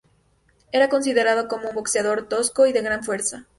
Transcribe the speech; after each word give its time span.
Era 0.71 0.89
considerado 0.89 1.47
como 1.47 1.69
un 1.69 1.75
boxeador 1.75 2.27
tosco 2.27 2.65
y 2.65 2.73
de 2.73 2.81
gran 2.81 3.03
fuerza. 3.03 3.45